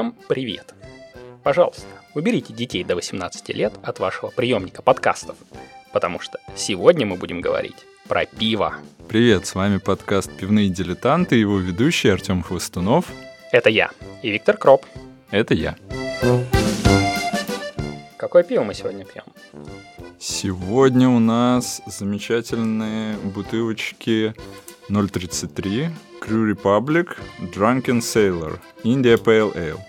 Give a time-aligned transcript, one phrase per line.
[0.00, 0.72] Всем привет!
[1.42, 5.36] Пожалуйста, уберите детей до 18 лет от вашего приемника подкастов,
[5.92, 7.76] потому что сегодня мы будем говорить
[8.08, 8.76] про пиво.
[9.08, 13.12] Привет, с вами подкаст «Пивные дилетанты» и его ведущий Артем Хвостунов.
[13.52, 13.90] Это я
[14.22, 14.86] и Виктор Кроп.
[15.30, 15.76] Это я.
[18.16, 19.24] Какое пиво мы сегодня пьем?
[20.18, 24.34] Сегодня у нас замечательные бутылочки
[24.88, 27.16] 033 Crew Republic
[27.54, 29.80] Drunken Sailor India Pale Ale.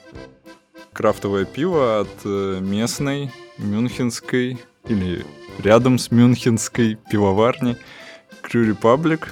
[0.94, 5.26] Крафтовое пиво от э, местной мюнхенской или
[5.60, 7.78] рядом с мюнхенской пивоварни
[8.44, 9.28] Crew Republic.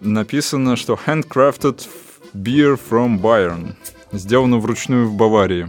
[0.00, 1.86] Написано, что handcrafted
[2.32, 3.74] beer from Bayern.
[4.12, 5.68] Сделано вручную в Баварии.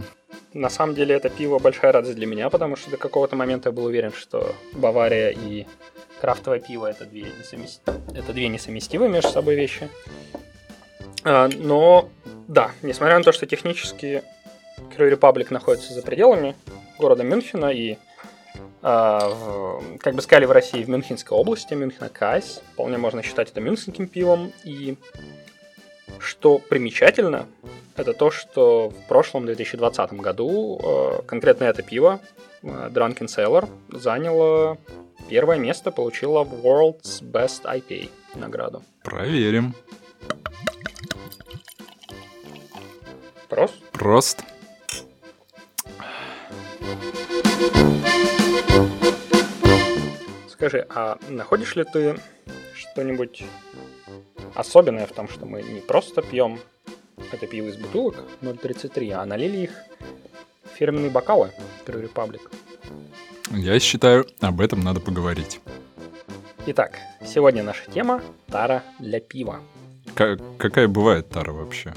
[0.54, 3.72] На самом деле это пиво большая радость для меня, потому что до какого-то момента я
[3.72, 5.66] был уверен, что Бавария и
[6.20, 7.82] крафтовое пиво это две, несовмест...
[8.14, 9.88] это две несовместимые между собой вещи.
[11.24, 12.08] А, но
[12.46, 14.22] да, несмотря на то, что технически
[14.96, 16.56] Crew Republic находится за пределами
[16.98, 17.98] города Мюнхена и
[18.82, 23.60] а, как бы сказали в России, в Мюнхенской области, Мюнхена Кайс, вполне можно считать это
[23.60, 24.52] мюнхенским пивом.
[24.64, 24.96] И
[26.18, 27.46] что примечательно,
[27.96, 32.20] это то, что в прошлом 2020 году э, конкретно это пиво,
[32.62, 34.78] Drunken Sailor, заняло
[35.28, 38.82] первое место, получило World's Best IPA награду.
[39.02, 39.74] Проверим.
[43.48, 43.74] Прост?
[43.92, 44.44] Прост.
[50.48, 52.18] Скажи, а находишь ли ты
[52.74, 53.44] что-нибудь
[54.54, 56.58] особенное в том, что мы не просто пьем
[57.32, 59.70] это пиво из бутылок 0.33, а налили их
[60.64, 61.50] в фирменные бокалы
[61.86, 62.40] True Republic?
[63.50, 65.60] Я считаю, об этом надо поговорить.
[66.66, 69.60] Итак, сегодня наша тема– тара для пива.
[70.14, 71.94] К- какая бывает тара вообще?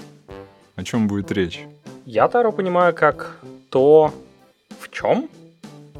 [0.81, 1.67] О чем будет речь?
[2.07, 3.37] Я тару понимаю как
[3.69, 4.11] то,
[4.79, 5.29] в чем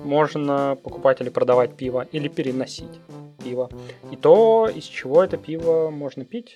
[0.04, 3.00] можно покупать или продавать пиво, или переносить
[3.44, 3.70] пиво.
[4.10, 6.56] И то, из чего это пиво можно пить.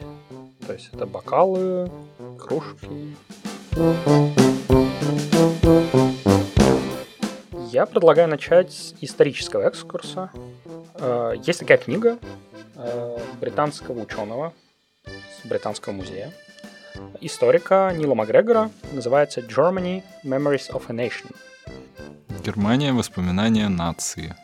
[0.66, 1.92] То есть это бокалы,
[2.40, 3.16] кружки.
[7.72, 10.32] Я предлагаю начать с исторического экскурса.
[10.96, 12.18] Э, Есть такая книга
[12.76, 14.52] э, британского ученого
[15.06, 16.34] с британского музея,
[17.22, 21.34] историка Нила Макгрегора, называется Germany Memories of a Nation.
[22.44, 22.94] Германия.
[22.94, 24.36] Воспоминания нации.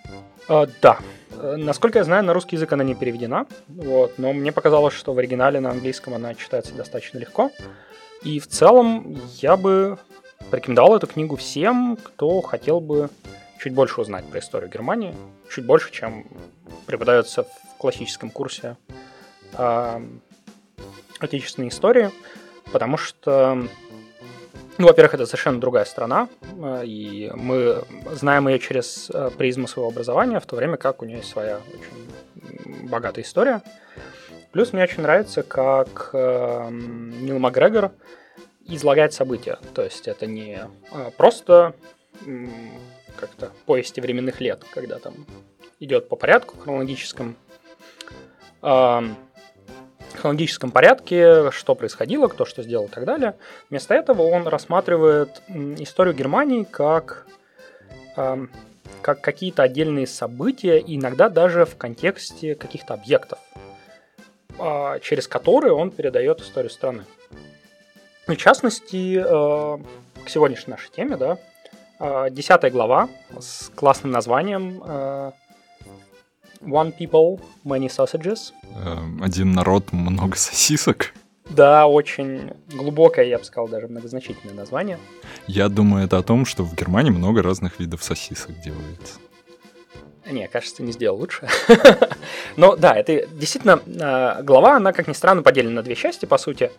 [0.48, 0.98] Э, да.
[1.32, 5.14] Э, Насколько я знаю, на русский язык она не переведена, вот, но мне показалось, что
[5.14, 7.52] в оригинале на английском она читается достаточно легко.
[8.24, 9.98] И в целом я бы
[10.50, 13.10] порекомендовал эту книгу всем, кто хотел бы
[13.60, 15.16] чуть больше узнать про историю Германии,
[15.50, 16.26] чуть больше, чем
[16.88, 18.78] преподается в классическом курсе
[19.54, 20.02] э,
[21.20, 22.12] отечественной истории,
[22.72, 23.64] потому что,
[24.78, 29.90] ну, во-первых, это совершенно другая страна, э, и мы знаем ее через э, призму своего
[29.90, 33.62] образования, в то время как у нее есть своя очень богатая история.
[34.52, 37.92] Плюс мне очень нравится, как э, Нил Макгрегор
[38.66, 39.58] излагает события.
[39.74, 40.60] То есть это не
[40.92, 41.74] э, просто
[43.16, 45.26] как-то повести временных лет, когда там
[45.80, 47.36] идет по порядку хронологическом,
[48.62, 49.02] э,
[50.18, 53.36] хронологическом порядке, что происходило, кто что сделал и так далее.
[53.70, 57.26] Вместо этого он рассматривает историю Германии как,
[58.18, 58.50] эм,
[59.02, 63.40] как какие-то отдельные события, иногда даже в контексте каких-то объектов,
[64.60, 67.06] а, через которые он передает историю страны.
[68.28, 69.78] В частности, э,
[70.24, 71.38] к сегодняшней нашей теме, да,
[72.00, 75.32] э, десятая глава с классным названием э,
[76.62, 78.52] One People, Many Sausages.
[78.76, 81.14] Эм, Один народ, много сосисок.
[81.50, 84.98] Да, очень глубокое, я бы сказал, даже многозначительное название.
[85.48, 89.20] Я думаю, это о том, что в Германии много разных видов сосисок делается.
[90.26, 91.48] Не, кажется, не сделал лучше.
[92.56, 96.38] Но да, это действительно э, глава, она, как ни странно, поделена на две части, по
[96.38, 96.72] сути.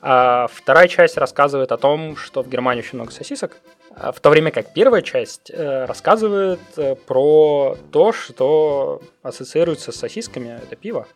[0.00, 4.30] А Вторая часть рассказывает о том, что в Германии очень много сосисок, а в то
[4.30, 11.06] время как первая часть э, рассказывает э, про то, что ассоциируется с сосисками, это пиво.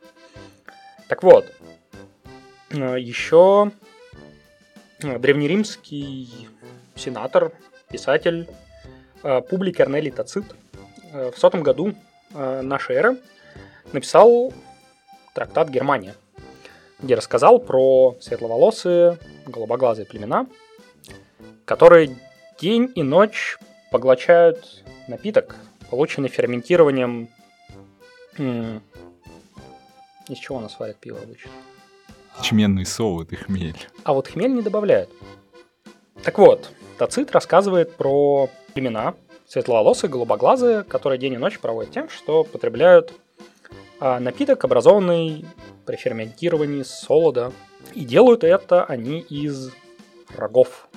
[1.09, 1.47] Так вот,
[2.71, 3.73] э, еще
[5.01, 6.49] древнеримский
[6.95, 7.53] сенатор,
[7.89, 8.49] писатель
[9.23, 10.45] Публий Корнелий Тацит
[11.13, 11.95] в сотом году
[12.33, 13.17] нашей эры
[13.93, 14.53] написал
[15.35, 16.15] трактат «Германия»,
[17.01, 20.47] где рассказал про светловолосые, голубоглазые племена,
[21.65, 22.17] которые
[22.59, 23.59] день и ночь
[23.91, 25.57] поглощают напиток,
[25.91, 27.29] полученный ферментированием...
[28.37, 31.51] Из чего у нас варят пиво обычно?
[32.43, 33.89] Чменный солод и хмель.
[34.05, 35.11] А вот хмель не добавляют.
[36.23, 39.15] Так вот, Тацит рассказывает про племена
[39.47, 43.15] светловолосые, голубоглазые, которые день и ночь проводят тем, что потребляют
[43.99, 45.47] а, напиток, образованный
[45.87, 47.53] при ферментировании солода.
[47.95, 49.73] И делают это они из
[50.37, 50.89] рогов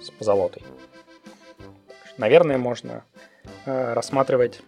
[0.00, 0.62] с позолотой.
[2.18, 3.04] Наверное, можно
[3.64, 4.60] э, рассматривать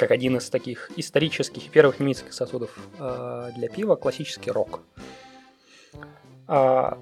[0.00, 4.80] как один из таких исторических первых немецких сосудов э, для пива классический рок.
[6.48, 6.92] Э,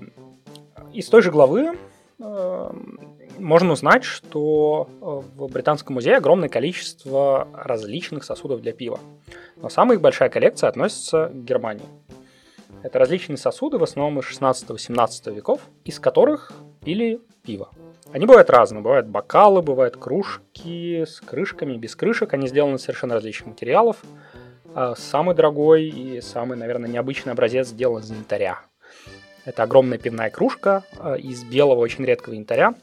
[0.92, 1.78] из той же главы
[2.18, 2.70] э,
[3.38, 8.98] можно узнать, что в Британском музее огромное количество различных сосудов для пива.
[9.56, 11.86] Но самая их большая коллекция относится к Германии.
[12.82, 16.52] Это различные сосуды, в основном из 16-17 веков, из которых
[16.84, 17.70] пили пиво.
[18.12, 18.82] Они бывают разные.
[18.82, 22.32] Бывают бокалы, бывают кружки с крышками, без крышек.
[22.32, 23.98] Они сделаны из совершенно различных материалов.
[24.74, 28.60] А самый дорогой и самый, наверное, необычный образец сделан из янтаря.
[29.44, 32.74] Это огромная пивная кружка а, из белого очень редкого янтаря,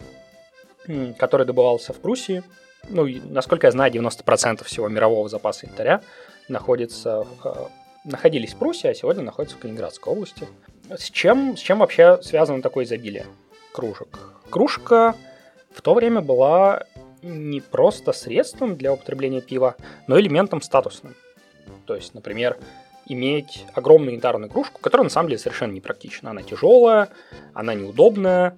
[1.18, 2.44] который добывался в Пруссии.
[2.90, 6.02] Ну, насколько я знаю, 90% всего мирового запаса янтаря
[6.50, 7.70] находится, а,
[8.04, 10.48] находились в Пруссии, а сегодня находятся в Калининградской области.
[10.90, 13.26] С чем, с чем вообще связано такое изобилие
[13.76, 14.08] кружек?
[14.50, 15.16] Кружка
[15.74, 16.86] в то время была
[17.22, 19.76] не просто средством для употребления пива,
[20.08, 21.14] но элементом статусным.
[21.86, 22.58] То есть, например,
[23.06, 26.30] иметь огромную янтарную кружку, которая на самом деле совершенно непрактична.
[26.30, 27.10] Она тяжелая,
[27.54, 28.58] она неудобная,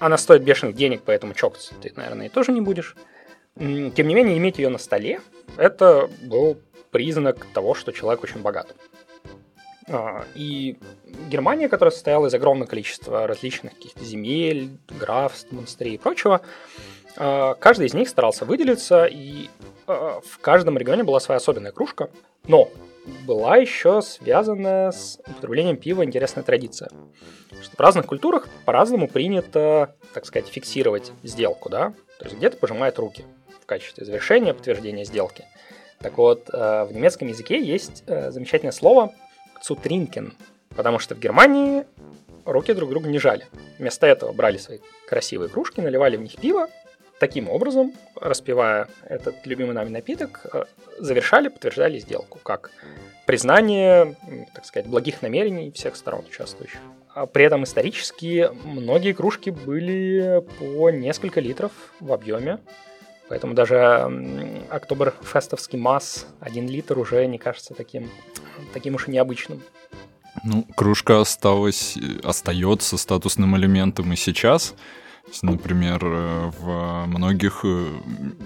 [0.00, 2.94] она стоит бешеных денег, поэтому чокаться ты, наверное, тоже не будешь.
[3.56, 5.22] Тем не менее, иметь ее на столе–
[5.56, 6.58] это был
[6.90, 8.74] признак того, что человек очень богат.
[9.88, 10.76] А, и
[11.28, 16.40] Германия, которая состояла из огромного количества различных каких-то земель, графств, монастырей и прочего,
[17.16, 19.48] а, каждый из них старался выделиться, и
[19.86, 22.10] а, в каждом регионе была своя особенная кружка.
[22.48, 22.68] Но
[23.24, 26.90] была еще связана с употреблением пива интересная традиция.
[27.62, 31.94] Что в разных культурах по-разному принято, так сказать, фиксировать сделку, да?
[32.18, 33.24] То есть где-то пожимают руки
[33.62, 35.44] в качестве завершения подтверждения сделки.
[36.00, 39.14] Так вот, в немецком языке есть э, замечательное слово
[39.62, 40.34] цутринкен,
[40.74, 41.84] потому что в Германии
[42.44, 43.46] руки друг друга не жали.
[43.78, 46.68] Вместо этого брали свои красивые кружки, наливали в них пиво,
[47.18, 50.64] таким образом, распивая этот любимый нами напиток, э,
[50.98, 52.70] завершали, подтверждали сделку, как
[53.26, 54.16] признание,
[54.54, 56.80] так сказать, благих намерений всех сторон участвующих.
[57.14, 62.58] А при этом исторически многие кружки были по несколько литров в объеме,
[63.28, 68.10] поэтому даже октоберфестовский масс 1 литр уже не кажется таким
[68.72, 69.62] таким уж и необычным.
[70.44, 74.74] Ну, кружка осталась, остается статусным элементом и сейчас.
[75.42, 77.86] Например, э, в многих э,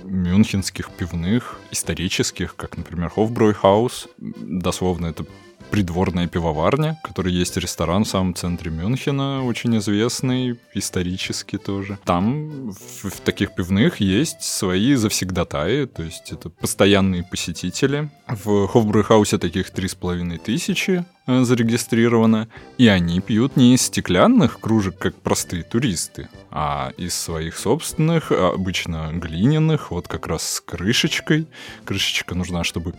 [0.05, 5.25] мюнхенских пивных, исторических, как, например, Hofbräuhaus, дословно это
[5.71, 11.99] придворная пивоварня, в которой есть ресторан в самом центре Мюнхена, очень известный, исторически тоже.
[12.05, 18.11] Там в, в таких пивных есть свои завсегдатаи, то есть это постоянные посетители.
[18.27, 21.05] В Хофбрюхаусе таких три с половиной тысячи
[21.43, 22.49] зарегистрировано,
[22.79, 29.11] и они пьют не из стеклянных кружек, как простые туристы, а из своих собственных, обычно
[29.13, 31.47] глиняных, вот как раз с крышечкой.
[31.85, 32.95] Крышечка нужна, чтобы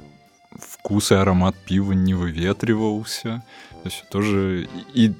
[0.60, 3.44] вкус и аромат пива не выветривался.
[3.84, 5.14] То есть тоже и,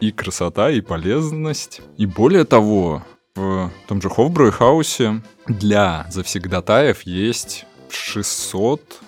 [0.00, 1.80] и красота, и полезность.
[1.96, 3.02] И более того,
[3.34, 9.00] в том же Хофбройхаусе для завсегдатаев есть 600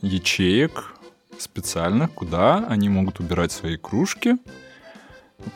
[0.00, 0.93] ячеек
[1.44, 4.36] специальных, куда они могут убирать свои кружки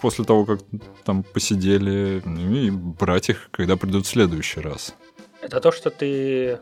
[0.00, 0.61] после того, как
[1.04, 4.95] там посидели, ну и брать их, когда придут в следующий раз.
[5.40, 6.59] Это то, что ты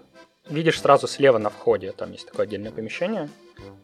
[0.49, 3.29] видишь сразу слева на входе, там есть такое отдельное помещение.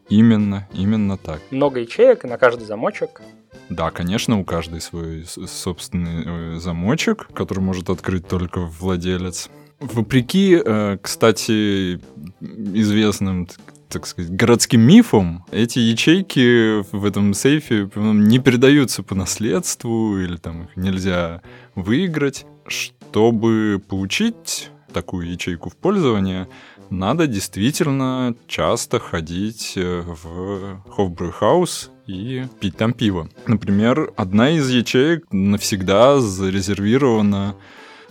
[0.09, 1.41] Именно, именно так.
[1.51, 3.21] Много ячеек, и на каждый замочек
[3.69, 9.49] да, конечно, у каждой свой собственный э, замочек, который может открыть только владелец.
[9.79, 11.99] Вопреки, э, кстати,
[12.39, 13.47] известным
[13.93, 20.63] так сказать, городским мифом, эти ячейки в этом сейфе не передаются по наследству или там
[20.63, 21.41] их нельзя
[21.75, 22.45] выиграть.
[22.65, 26.47] Чтобы получить такую ячейку в пользование,
[26.89, 33.29] надо действительно часто ходить э, в Хофбрюхаус и пить там пиво.
[33.47, 37.55] Например, одна из ячеек навсегда зарезервирована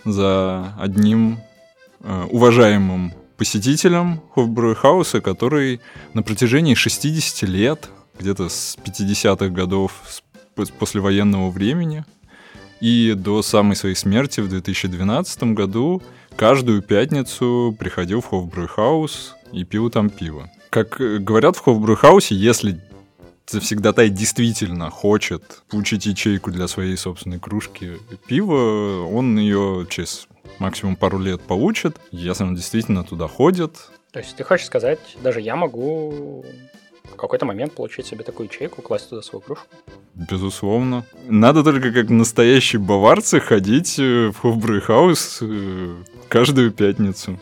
[0.04, 1.38] за одним
[2.00, 5.80] э, уважаемым посетителем Хофбрюхауса, который
[6.14, 10.22] на протяжении 60 лет, где-то с 50-х годов с
[10.78, 12.04] послевоенного времени,
[12.80, 16.02] и до самой своей смерти в 2012 году
[16.36, 20.50] каждую пятницу приходил в Хофбрюхаус и пил там пиво.
[20.70, 22.80] Как говорят в Хофбрюхаусе, если
[23.46, 30.26] завсегдатай действительно хочет получить ячейку для своей собственной кружки пива, он ее через
[30.58, 33.90] максимум пару лет получит, если он действительно туда ходит.
[34.12, 36.44] То есть ты хочешь сказать, даже я могу
[37.04, 39.66] в какой-то момент получить себе такую ячейку, класть туда свою кружку?
[40.14, 41.04] Безусловно.
[41.26, 45.94] Надо только как настоящие баварцы ходить э, в Хофбройхаус э,
[46.28, 47.38] каждую пятницу.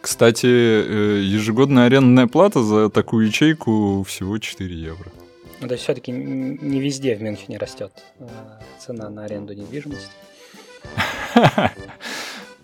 [0.00, 5.10] Кстати, э, ежегодная арендная плата за такую ячейку всего 4 евро.
[5.60, 7.92] Ну, то есть все-таки не везде в Мюнхене растет
[8.78, 10.10] цена на аренду недвижимости.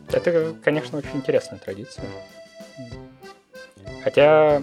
[0.08, 2.04] Это, конечно, очень интересная традиция.
[4.02, 4.62] Хотя,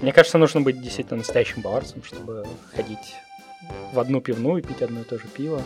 [0.00, 3.16] мне кажется, нужно быть действительно настоящим баварцем, чтобы ходить
[3.92, 5.62] в одну пивную и пить одно и то же пиво.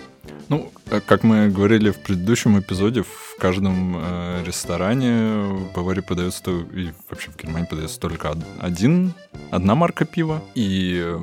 [0.49, 6.50] Ну, э, как мы говорили в предыдущем эпизоде, в каждом э, ресторане в Баварии подается,
[6.50, 9.14] и вообще в Германии подается только один,
[9.50, 10.42] одна марка пива.
[10.54, 11.16] И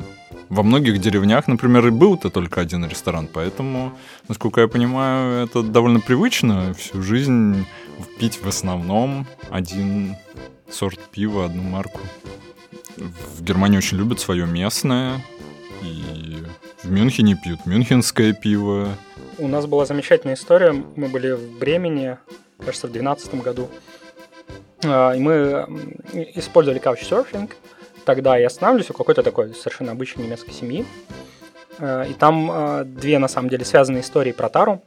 [0.50, 3.98] во многих деревнях, например, и был-то только один ресторан, поэтому,
[4.28, 7.66] насколько я понимаю, это довольно привычно всю жизнь
[8.20, 10.16] пить в основном один
[10.70, 12.00] сорт пива, одну марку.
[12.98, 15.24] В Германии очень любят свое местное,
[15.82, 16.38] и
[16.84, 18.90] в Мюнхене пьют мюнхенское пиво.
[19.38, 20.72] У нас была замечательная история.
[20.72, 22.18] Мы были в Бремени,
[22.60, 23.70] кажется, в 2012 году.
[24.84, 25.66] А, и мы
[26.36, 27.56] использовали каучсерфинг.
[28.05, 30.86] Тогда я останавливаюсь у какой-то такой совершенно обычной немецкой семьи.
[31.79, 34.81] А, и там а, две, на самом деле, связанные истории про тару.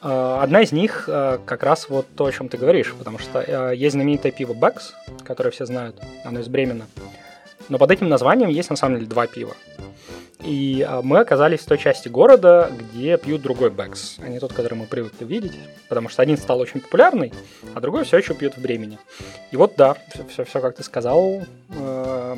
[0.00, 4.30] Одна из них как раз вот то, о чем ты говоришь, потому что есть знаменитое
[4.30, 6.86] пиво Beck's, которое все знают, оно из Бремена.
[7.68, 9.56] Но под этим названием есть на самом деле два пива.
[10.40, 14.52] И а, мы оказались в той части города, где пьют другой Beck's, а не тот,
[14.52, 15.58] который мы привыкли видеть.
[15.88, 17.32] Потому что один стал очень популярный,
[17.74, 18.98] а другой все еще пьют в Бремени.
[19.50, 22.36] И вот да, все, все, все как ты сказал, э,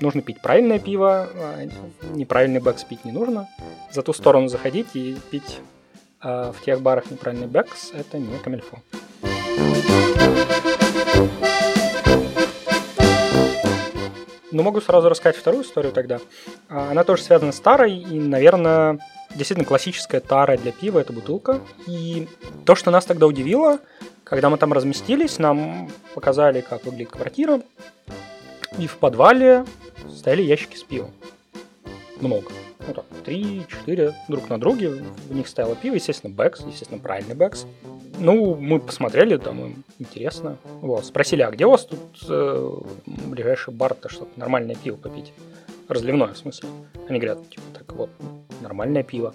[0.00, 1.68] нужно пить правильное пиво, э,
[2.12, 3.48] неправильный Beck's пить не нужно.
[3.92, 5.60] За ту сторону заходить и пить
[6.22, 8.78] э, в тех барах неправильный Beck's – это не комильфо.
[14.52, 16.20] Ну, могу сразу рассказать вторую историю тогда.
[16.68, 18.98] А, она тоже связана с тарой, и, наверное,
[19.34, 21.60] действительно классическая тара для пива– это бутылка.
[21.86, 22.28] И
[22.66, 23.78] то, что нас тогда удивило,
[24.24, 27.62] когда мы там разместились, нам показали, как выглядит квартира,
[28.78, 29.64] и в подвале
[30.14, 31.12] стояли ящики с пивом.
[32.20, 32.50] Много.
[32.86, 34.90] Ну так, три-четыре друг на друге.
[35.28, 37.66] В них стояло пиво, естественно, Beck's, естественно, правильный Beck's.
[38.18, 40.56] Ну, мы посмотрели, там интересно.
[40.80, 45.32] Вот, спросили, а где у вас тут э, ближайший бар-то, чтобы нормальное пиво попить?
[45.88, 46.68] Разливное, в смысле.
[47.08, 48.10] Они говорят, типа, так вот,
[48.60, 49.34] нормальное пиво.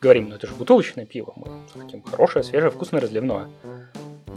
[0.00, 1.34] Говорим, ну это же бутылочное пиво.
[1.36, 3.48] Мы хотим хорошее, свежее, вкусное, разливное.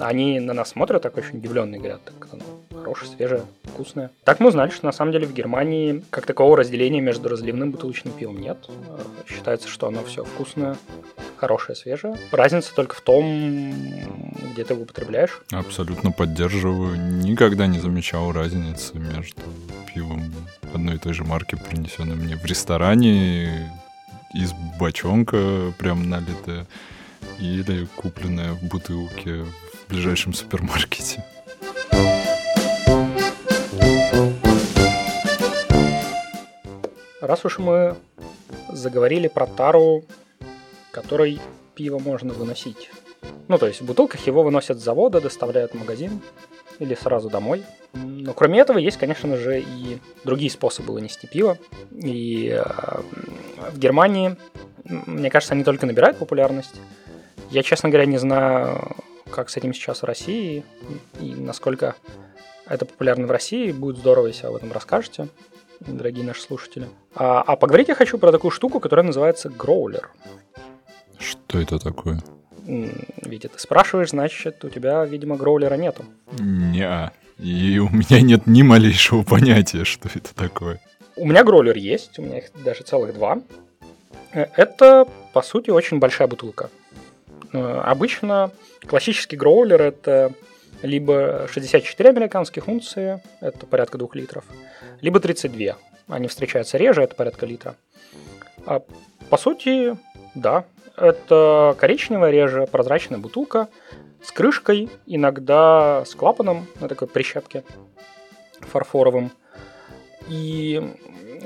[0.04, 2.44] Они на нас смотрят так очень удивленные, говорят, так оно
[2.78, 4.12] хорошее, свежее, вкусное.
[4.26, 7.72] Так мы узнали, что на самом деле в Германии как такового разделения между разливным и
[7.72, 8.58] бутылочным пивом нет.
[9.28, 10.76] Считается, что оно все вкусное,
[11.38, 12.18] хорошее, свежее.
[12.32, 13.72] Разница только в том,
[14.54, 15.42] где ты его употребляешь.
[15.52, 16.98] Абсолютно поддерживаю.
[17.22, 19.42] Никогда не замечал разницы между
[19.94, 20.34] пивом
[20.74, 23.72] одной и той же марки, принесенным мне в ресторане
[24.34, 26.66] из бочонка прям налитое
[27.40, 29.46] или купленное в бутылке
[29.86, 31.24] в ближайшем супермаркете.
[37.22, 37.96] Раз уж мы
[38.70, 40.04] заговорили про тару,
[40.92, 41.40] которой
[41.76, 42.92] пиво можно выносить.
[43.48, 46.22] Ну, то есть в бутылках его выносят с завода, доставляют в магазин
[46.80, 47.64] или сразу домой.
[47.94, 51.58] Но кроме этого есть, конечно же, и другие способы вынести пиво.
[51.92, 52.64] И э,
[53.72, 54.36] в Германии,
[54.84, 56.76] мне кажется, они только набирают популярность.
[57.52, 58.96] Я, честно говоря, не знаю,
[59.30, 60.64] как с этим сейчас в России
[61.20, 61.96] и насколько
[62.68, 63.72] это популярно в России.
[63.72, 65.28] Будет здорово, если об этом расскажете
[65.80, 66.88] дорогие наши слушатели.
[67.16, 70.10] А, а поговорить я хочу про такую штуку, которая называется гроулер.
[71.20, 72.22] Что это такое?
[72.66, 76.06] Витя, ты спрашиваешь, значит, у тебя, видимо, гроулера нету.
[76.40, 80.80] Не, и у меня нет ни малейшего понятия, что это такое.
[81.16, 83.40] У меня гроулер есть, у меня их даже целых два.
[84.32, 86.70] Э, это, по сути, очень большая бутылка.
[87.54, 88.52] Э, обычно
[88.88, 90.34] классический гроулер– это
[90.82, 94.44] либо 64 американских унции, это порядка 2 литров,
[95.02, 95.78] либо 32.
[96.10, 97.76] Они встречаются реже, это порядка литра.
[98.66, 98.82] А,
[99.30, 99.96] по сути,
[100.36, 100.66] да,
[100.98, 103.70] это коричневая реже прозрачная бутылка
[104.22, 107.64] с крышкой, иногда с клапаном на такой прищепке
[108.60, 109.32] фарфоровым.
[110.28, 110.82] И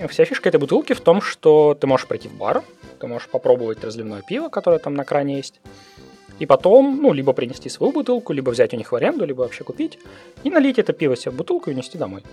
[0.10, 2.64] вся фишка этой бутылки в том, что ты можешь пройти в бар,
[3.00, 5.60] ты можешь попробовать разливное пиво, которое там на кране есть,
[6.40, 9.64] и потом, ну, либо принести свою бутылку, либо взять у них в аренду, либо вообще
[9.64, 10.00] купить,
[10.44, 12.24] и налить это пиво себе в бутылку и унести домой.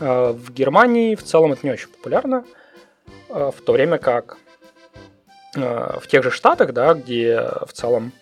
[0.00, 2.44] Э, в Германии в целом это не очень популярно,
[3.28, 4.38] э, в то время как
[5.54, 8.12] в тех же штатах, да, где в целом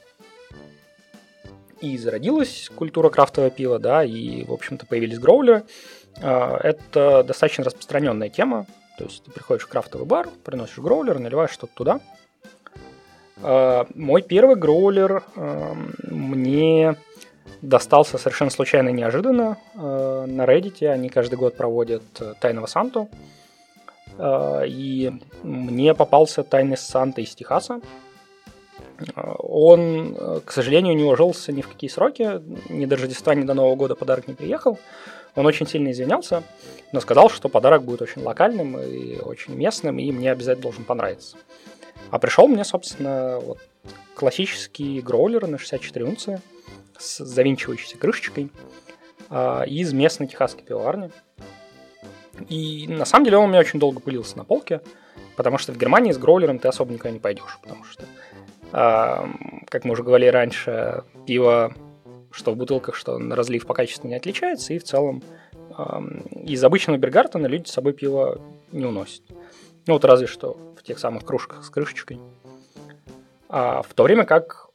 [1.80, 5.64] и зародилась культура крафтового пива, да, и, в общем-то, появились гроулеры,
[6.16, 8.66] это достаточно распространенная тема.
[8.96, 12.00] То есть ты приходишь в крафтовый бар, приносишь гроулер, наливаешь что-то туда.
[13.42, 15.22] Мой первый гроулер
[16.02, 16.96] мне
[17.62, 19.58] достался совершенно случайно и неожиданно.
[19.74, 23.08] Э, на Reddit они каждый год проводят э, Тайного Санту.
[24.18, 25.12] Э, и
[25.42, 27.80] мне попался Тайный Санта из Техаса.
[29.38, 32.40] Он, к сожалению, не уложился ни в какие сроки.
[32.70, 34.78] Ни до Рождества, ни до Нового года подарок не приехал.
[35.34, 36.42] Он очень сильно извинялся,
[36.92, 41.36] но сказал, что подарок будет очень локальным и очень местным, и мне обязательно должен понравиться.
[42.10, 43.58] А пришел мне, собственно, вот
[44.14, 46.40] классический гроулер на 64 унции–
[46.98, 48.50] с завинчивающейся крышечкой
[49.28, 51.10] а, из местной техасской пивоварни.
[52.48, 54.80] И на самом деле он у меня очень долго пылился на полке,
[55.36, 58.04] потому что в Германии с гроулером ты особо никуда не пойдешь, потому что,
[58.72, 59.28] а,
[59.68, 61.74] как мы уже говорили раньше, пиво,
[62.30, 65.22] что в бутылках, что на разлив по качеству не отличается, и в целом
[65.70, 66.02] а,
[66.42, 68.40] из обычного Бергартена люди с собой пиво
[68.72, 69.22] не уносят.
[69.86, 72.20] Ну вот разве что в тех самых кружках с крышечкой.
[73.48, 74.66] А в то время как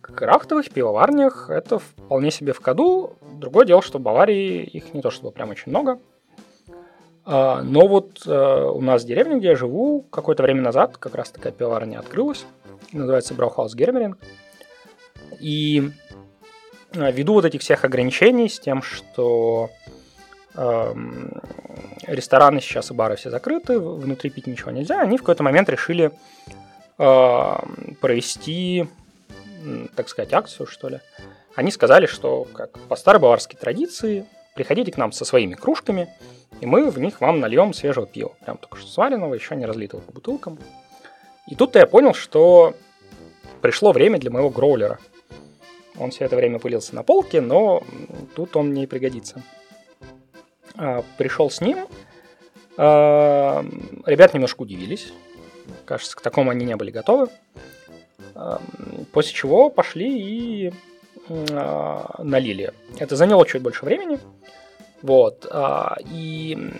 [0.00, 3.16] крафтовых пивоварнях это вполне себе в коду.
[3.38, 5.98] Другое дело, что в Баварии их не то чтобы прям очень много.
[7.24, 11.14] А, но вот э, у нас в деревне, где я живу, какое-то время назад как
[11.14, 12.44] раз такая пивоварня открылась.
[12.92, 14.18] Называется Браухаус Гермеринг.
[15.40, 15.90] И
[16.92, 19.70] э, ввиду вот этих всех ограничений с тем, что
[22.06, 26.12] рестораны сейчас и бары все закрыты, внутри пить ничего нельзя, они в какой-то момент решили
[26.98, 27.54] э,
[28.00, 28.86] провести
[29.96, 31.00] так сказать, акцию, что ли,
[31.54, 36.08] они сказали, что как по старой баварской традиции, приходите к нам со своими кружками,
[36.60, 38.34] и мы в них вам нальем свежего пива.
[38.44, 40.58] Прям только что сваренного, еще не разлитого по бутылкам.
[41.48, 42.74] И тут-то я понял, что
[43.60, 44.98] пришло время для моего гроулера.
[45.98, 47.82] Он все это время пылился на полке, но
[48.34, 49.42] тут он мне и пригодится.
[50.76, 51.86] А, пришел с ним.
[52.76, 53.64] А,
[54.06, 55.12] ребят немножко удивились.
[55.84, 57.28] Кажется, к такому они не были готовы.
[59.12, 60.72] После чего пошли и
[61.52, 62.72] а, налили.
[62.98, 64.18] Это заняло чуть больше времени.
[65.02, 65.46] Вот.
[65.50, 66.72] А, и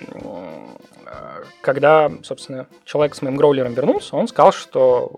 [1.60, 5.12] когда, собственно, человек с моим гроулером вернулся, он сказал, что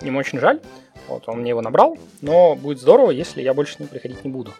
[0.00, 0.60] ему очень жаль.
[1.08, 4.30] Вот, он мне его набрал, но будет здорово, если я больше с ним приходить не
[4.30, 4.52] буду.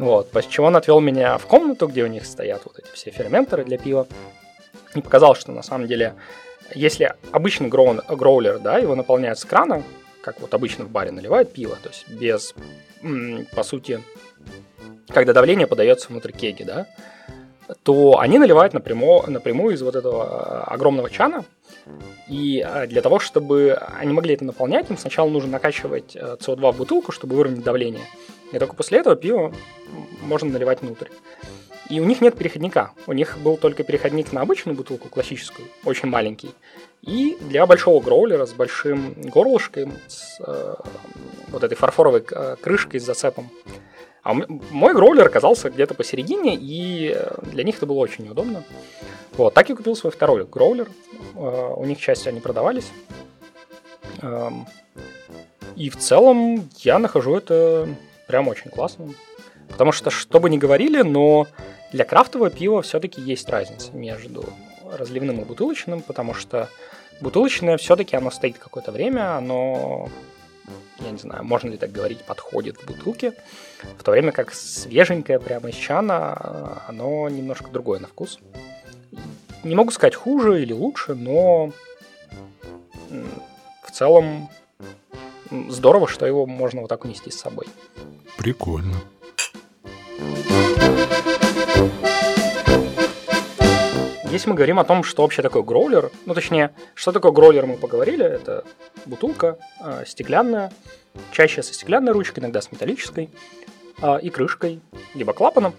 [0.00, 3.10] Вот, после чего он отвел меня в комнату, где у них стоят вот эти все
[3.10, 4.06] ферментеры для пива.
[4.94, 6.14] И показал, что на самом деле
[6.74, 9.82] если обычный гроун, гроулер, да, его наполняют с крана,
[10.22, 12.54] как вот обычно в баре наливают пиво, то есть без,
[13.54, 14.02] по сути,
[15.08, 16.86] когда давление подается внутрь кеги, да,
[17.82, 21.44] то они наливают напрямую, напрямую из вот этого а, огромного чана.
[22.26, 26.72] И а, для того, чтобы они могли это наполнять, им сначала нужно накачивать CO2 э,
[26.72, 28.06] в бутылку, чтобы выровнять давление.
[28.52, 29.52] И только после этого пиво
[30.22, 31.08] можно наливать внутрь.
[31.88, 32.92] И у них нет переходника.
[33.06, 36.50] У них был только переходник на обычную бутылку, классическую, очень маленький.
[37.02, 40.74] И для большого гроулера с большим горлышком, с э,
[41.48, 43.50] вот этой фарфоровой э, крышкой с зацепом.
[44.22, 48.62] А мой гроулер оказался где-то посередине, и э, для них это было очень неудобно.
[49.32, 50.88] Вот, так я купил свой второй гроулер.
[51.34, 52.90] Э, у них части они продавались.
[54.22, 54.50] Э,
[55.74, 57.88] и в целом я нахожу это
[58.28, 59.16] прям очень классным.
[59.70, 61.46] Потому что, что бы ни говорили, но
[61.92, 64.44] для крафтового пива все-таки есть разница между
[64.92, 66.68] разливным и бутылочным, потому что
[67.20, 70.08] бутылочное все-таки оно стоит какое-то время, оно,
[70.98, 73.32] я не знаю, можно ли так говорить, подходит в бутылке,
[73.98, 78.38] в то время как свеженькое прямо из чана, оно немножко другое на вкус.
[79.62, 81.72] Не могу сказать хуже или лучше, но
[83.82, 84.48] в целом
[85.68, 87.66] здорово, что его можно вот так унести с собой.
[88.38, 88.96] Прикольно.
[94.30, 97.76] Если мы говорим о том, что вообще такое гроулер, ну точнее, что такое гроулер мы
[97.76, 98.64] поговорили, это
[99.04, 100.72] бутылка э, стеклянная,
[101.32, 103.28] чаще со стеклянной ручкой, иногда с металлической,
[104.00, 104.80] э, и крышкой,
[105.14, 105.74] либо клапаном.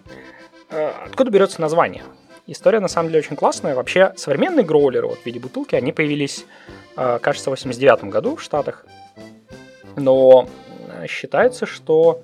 [0.70, 2.04] Э, откуда берется название?
[2.46, 3.74] История на самом деле очень классная.
[3.74, 6.46] Вообще современные гроулеры вот, в виде бутылки, они появились,
[6.98, 8.86] э, кажется, в 89 году в Штатах.
[9.96, 10.48] Но
[11.08, 12.24] считается, что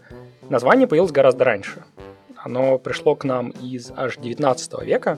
[0.49, 1.83] название появилось гораздо раньше.
[2.43, 5.17] Оно пришло к нам из аж 19 века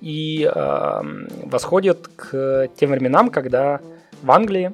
[0.00, 1.02] и э,
[1.44, 3.80] восходит к тем временам, когда
[4.22, 4.72] в Англии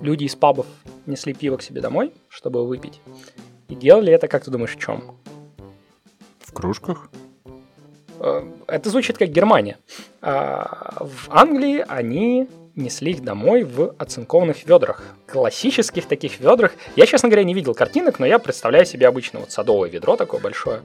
[0.00, 0.66] люди из пабов
[1.06, 3.00] несли пиво к себе домой, чтобы выпить.
[3.68, 5.16] И делали это, как ты думаешь, в чем?
[6.40, 7.10] В кружках?
[8.20, 9.78] Э, это звучит как Германия.
[10.22, 12.48] А в Англии они
[12.78, 15.02] несли их домой в оцинкованных ведрах.
[15.26, 16.72] Классических таких ведрах.
[16.96, 20.40] Я, честно говоря, не видел картинок, но я представляю себе обычно вот садовое ведро такое
[20.40, 20.82] большое.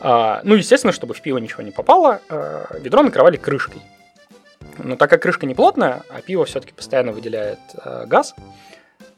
[0.00, 3.82] А, ну, естественно, чтобы в пиво ничего не попало, а, ведро накрывали крышкой.
[4.78, 8.34] Но так как крышка не плотная, а пиво все-таки постоянно выделяет а, газ,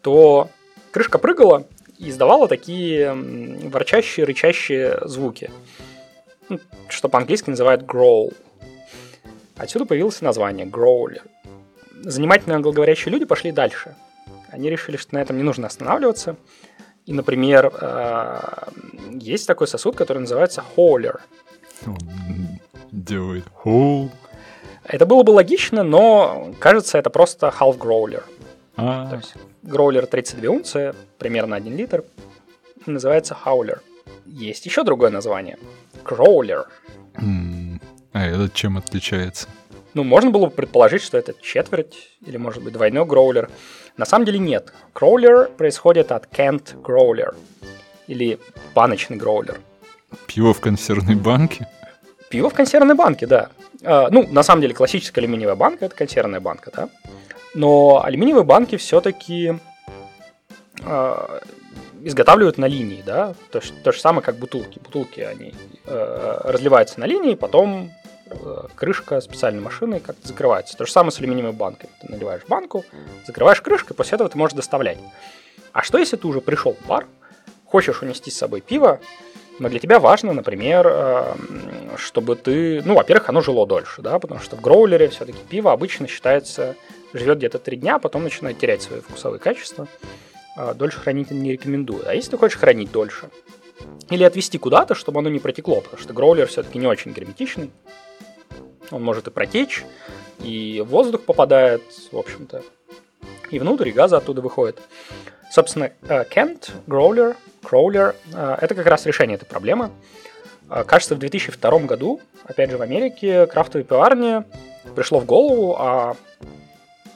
[0.01, 0.49] то
[0.93, 1.67] крышка прыгала
[1.99, 5.51] и издавала такие ворчащие, рычащие звуки.
[6.89, 8.35] Что по-английски называют growl.
[9.57, 11.21] Отсюда появилось название growler.
[12.03, 13.95] Занимательные англоговорящие люди пошли дальше.
[14.51, 16.37] Они решили, что на этом не нужно останавливаться.
[17.07, 18.41] И, например, э,
[19.13, 21.21] есть такой сосуд, который называется холлер.
[22.91, 24.11] Делает хол.
[24.85, 28.25] Это было бы логично, но кажется, это просто half growler.
[28.77, 29.09] А.
[29.11, 32.05] То есть гроулер 32 унции, примерно 1 литр,
[32.87, 33.83] называется хаулер.
[34.27, 35.59] Есть еще другое название.
[36.03, 36.67] Кроулер.
[38.13, 39.49] А этот чем отличается?
[39.95, 43.51] Ну, можно было бы предположить, что это четверть или, может быть, двойной гроулер.
[43.97, 44.73] На самом деле нет.
[44.93, 47.35] Кроулер происходит от Кент Growler
[48.07, 48.39] или
[48.75, 49.61] баночный гроулер.
[50.27, 51.69] Пиво в консервной банке?
[52.29, 53.51] Пиво в консервной банке, да.
[53.85, 56.89] А, ну, на самом деле, классическая алюминиевая банка– это консервная банка, да.
[57.55, 59.59] Но алюминиевые банки все-таки
[60.83, 61.39] э,
[62.03, 64.79] изготавливают на линии, да, то, то же самое, как бутылки.
[64.79, 65.55] Бутылки, они
[65.87, 68.00] э, разливаются на линии, потом э,
[68.75, 70.77] крышка специальной машины как-то закрывается.
[70.77, 71.89] То же самое с алюминиевой банкой.
[72.01, 72.85] Ты наливаешь банку,
[73.27, 74.99] закрываешь крышкой, после этого ты можешь доставлять.
[75.73, 77.07] А что если ты уже пришел в бар,
[77.65, 79.01] хочешь унести с собой пиво,
[79.59, 81.35] но для тебя важно, например, э,
[81.97, 86.09] чтобы ты, ну, во-первых, оно жило дольше, да, потому что в гроулере все-таки пиво обычно
[86.09, 86.77] считается,
[87.13, 89.87] живет где-то три дня, потом начинает терять свои вкусовые качества.
[90.57, 92.09] А, дольше хранить не рекомендую.
[92.09, 93.29] А если ты хочешь хранить дольше,
[94.11, 97.71] или отвезти куда-то, чтобы оно не протекло, потому что гроулер все-таки не очень герметичный,
[98.91, 99.85] он может и протечь,
[100.41, 102.63] и воздух попадает, в общем-то,
[103.51, 104.79] и внутрь, и газы оттуда выходит.
[105.51, 105.91] Собственно,
[106.31, 109.91] Кент, Гроулер, Кроулер– это как раз решение этой проблемы.
[110.69, 114.45] А, кажется, в 2002 году, опять же в Америке, крафтовой пиварне
[114.95, 116.17] пришло в голову, а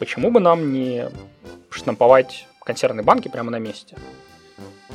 [0.00, 1.08] почему бы нам не
[1.70, 3.96] штамповать консервные банки прямо на месте?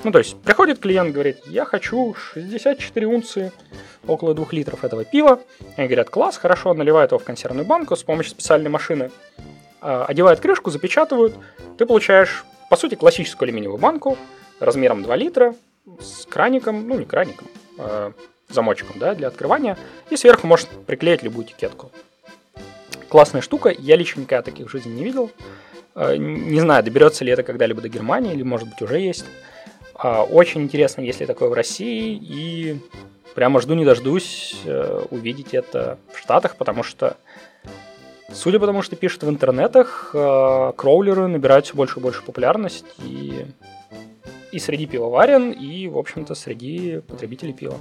[0.04, 3.52] Ну, то есть, приходит клиент, говорит, я хочу 64 унции,
[4.08, 5.42] около 2 литров этого пива.
[5.76, 9.12] Они говорят, класс, хорошо, наливают его в консервную банку с помощью специальной машины,
[9.82, 11.36] а, одевают крышку, запечатывают,
[11.78, 14.18] ты получаешь, по сути, классическую алюминиевую банку
[14.60, 15.56] размером 2 литра
[16.00, 18.14] с краником, ну, не краником, а
[18.48, 19.78] замочком, да, для открывания,
[20.10, 21.92] и сверху можешь приклеить любую этикетку.
[23.10, 25.30] Классная штука, я лично никогда таких в жизни не видел.
[25.94, 29.26] А, не знаю, доберется ли это когда-либо до Германии, или, может быть, уже есть.
[30.02, 32.80] А, очень интересно, есть ли такое в России, и
[33.36, 37.18] прямо жду не дождусь э, увидеть это в Штатах, потому что,
[38.32, 42.86] судя по тому, что пишут в интернетах, э, кроулеры набирают все больше и больше популярность,
[43.04, 43.46] и,
[44.54, 47.78] и среди пивоварен, и, в общем-то, среди потребителей пива.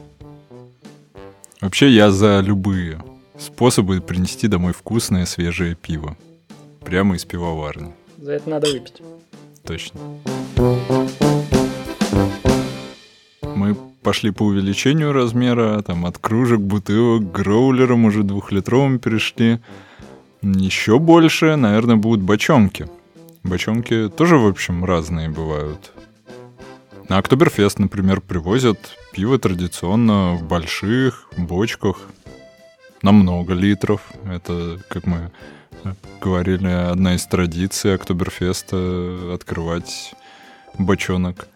[1.61, 3.00] Вообще я за любые
[3.38, 6.16] способы принести домой вкусное свежее пиво.
[6.85, 7.92] Прямо из пивоварни.
[8.16, 9.02] За это надо выпить.
[9.64, 10.00] Точно.
[14.02, 19.61] Пошли по увеличению размера, там от кружек, бутылок, гроулером уже двухлитровым перешли.
[20.42, 22.88] Еще больше, наверное, будут бочонки.
[23.42, 25.92] Бочонки тоже, в общем, разные бывают.
[27.08, 28.78] На Октоберфест, например, привозят
[29.12, 31.96] пиво традиционно в больших бочках
[33.02, 34.02] на много литров.
[34.24, 35.30] Это, как мы
[36.20, 40.14] говорили, одна из традиций Октоберфеста открывать
[40.76, 41.48] бочонок.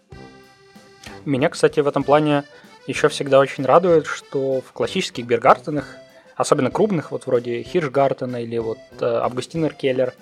[1.24, 2.44] Меня, кстати, в этом плане
[2.86, 5.96] еще всегда очень радует, что в классических бергартенах,
[6.36, 10.14] особенно крупных, вот вроде Хиршгартена или вот э, Августинер Келлер,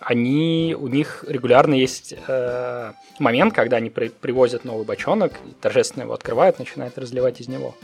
[0.00, 6.04] они, у них регулярно есть э, момент, когда они при, привозят новый бочонок, и торжественно
[6.04, 7.74] его открывают, начинают разливать из него.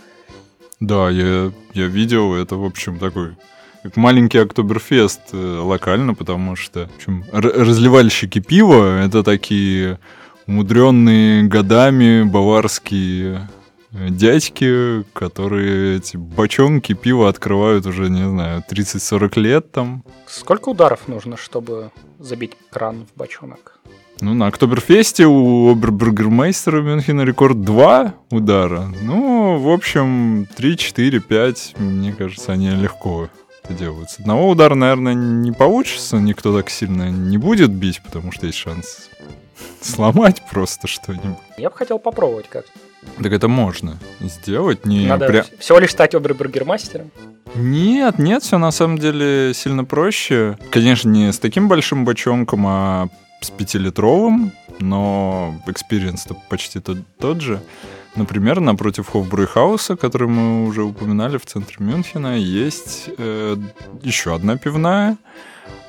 [0.79, 3.37] Да, я, я видел, это, в общем, такой
[3.83, 9.99] как маленький Октоберфест э, локально, потому что в общем, разливальщики пива— это такие
[10.47, 13.49] умудренные годами баварские
[13.93, 20.05] э, дядьки, которые эти бочонки пива открывают уже, не знаю, 30-40 лет там.
[20.27, 23.81] Сколько ударов нужно, чтобы забить кран в бочонок?
[24.21, 28.89] Ну, на Октоберфесте у обербургермейстера Мюнхена рекорд 2 удара.
[29.03, 33.29] Ну, в общем, 3, 4, 5, мне кажется, они легко
[33.63, 34.11] это делают.
[34.11, 38.59] С одного удара, наверное, не получится, никто так сильно не будет бить, потому что есть
[38.59, 39.11] шанс
[39.81, 41.39] сломать просто что-нибудь.
[41.57, 42.65] Я бы хотел попробовать как
[43.23, 44.87] Так это можно сделать.
[44.87, 47.11] Не Надо пря- всего лишь стать обербургермастером.
[47.55, 50.59] Нет, нет, все на самом деле сильно проще.
[50.71, 53.09] Конечно, не с таким большим бочонком, а
[53.41, 57.61] с пятилитровым, но экспириенс-то почти тот, тот же.
[58.17, 63.57] Например, напротив Хофбрюхауса, который мы уже упоминали в центре Мюнхена, есть э,
[64.03, 65.17] еще одна пивная,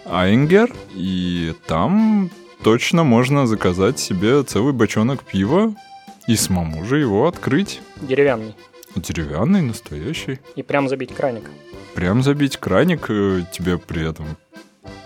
[0.06, 2.32] Айнгер, и там
[2.65, 5.75] точно можно заказать себе целый бочонок пива
[6.25, 7.80] и самому же его открыть.
[8.01, 8.56] Деревянный.
[8.95, 10.39] Деревянный, настоящий.
[10.56, 11.43] И прям забить краник.
[11.93, 14.25] Прям забить краник, э, тебе при этом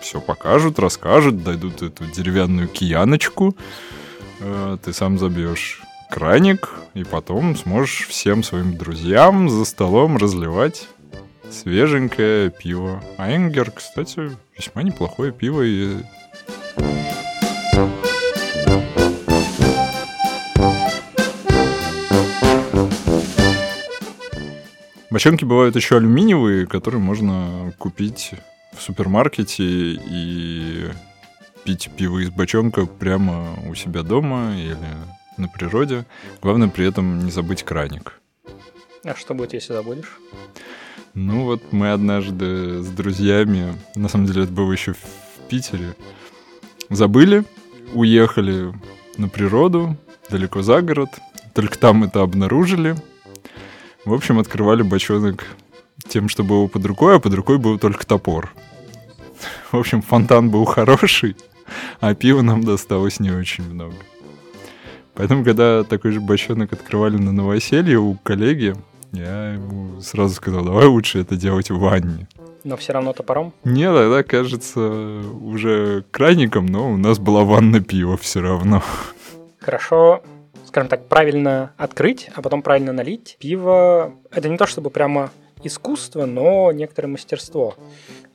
[0.00, 3.54] все покажут, расскажут, дойдут эту деревянную кияночку,
[4.40, 10.88] э, ты сам забьешь краник, и потом сможешь всем своим друзьям за столом разливать
[11.50, 13.04] свеженькое пиво.
[13.18, 15.98] А Энгер, кстати, весьма неплохое пиво и
[25.10, 28.32] Бочонки бывают еще алюминиевые, которые можно купить
[28.72, 30.88] в супермаркете и
[31.64, 34.76] пить пиво из бочонка прямо у себя дома или
[35.36, 36.04] на природе.
[36.40, 38.20] Главное при этом не забыть краник.
[39.04, 40.18] А что будет, если забудешь?
[41.14, 45.96] Ну вот мы однажды с друзьями, на самом деле это было еще в Питере,
[46.88, 47.44] забыли,
[47.94, 48.72] уехали
[49.16, 49.96] на природу,
[50.30, 51.08] далеко за город,
[51.52, 52.94] только там это обнаружили.
[54.04, 55.46] В общем, открывали бочонок
[56.08, 58.50] тем, что было под рукой, а под рукой был только топор.
[59.70, 61.36] В общем, фонтан был хороший,
[62.00, 63.94] а пива нам досталось не очень много.
[65.14, 68.74] Поэтому, когда такой же бочонок открывали на новоселье у коллеги,
[69.12, 72.26] я ему сразу сказал, давай лучше это делать в ванне.
[72.64, 73.52] Но все равно топором?
[73.64, 78.82] Не, тогда, кажется, уже крайником, но у нас была ванна пива все равно.
[79.58, 80.22] Хорошо,
[80.70, 83.36] скажем так, правильно открыть, а потом правильно налить.
[83.40, 85.30] Пиво— это не то чтобы прямо
[85.64, 87.74] искусство, но некоторое мастерство.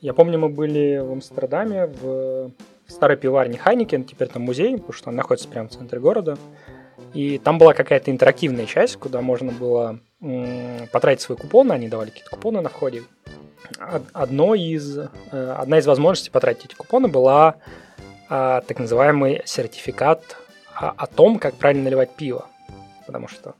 [0.02, 2.50] Я помню, мы были в Амстердаме в
[2.88, 6.36] старой пиварне Хайникен, теперь там музей, потому что он находится прямо в центре города.
[7.14, 9.98] И там была какая-то интерактивная часть, куда можно было
[10.92, 13.02] потратить свои купоны, они давали какие-то купоны на входе.
[14.12, 15.06] Одно из, э,
[15.56, 17.56] одна из возможностей потратить эти купоны была
[18.28, 20.36] а, так называемый сертификат
[20.76, 22.46] о, о том, как правильно наливать пиво.
[23.06, 23.54] Потому что